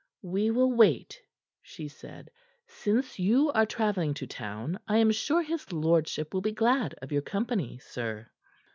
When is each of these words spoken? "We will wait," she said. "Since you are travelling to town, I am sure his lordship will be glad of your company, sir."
"We 0.23 0.49
will 0.49 0.71
wait," 0.71 1.21
she 1.61 1.87
said. 1.87 2.31
"Since 2.65 3.19
you 3.19 3.51
are 3.51 3.67
travelling 3.67 4.15
to 4.15 4.25
town, 4.25 4.79
I 4.87 4.97
am 4.97 5.11
sure 5.11 5.43
his 5.43 5.71
lordship 5.71 6.33
will 6.33 6.41
be 6.41 6.53
glad 6.53 6.95
of 7.03 7.11
your 7.11 7.21
company, 7.21 7.77
sir." 7.77 8.27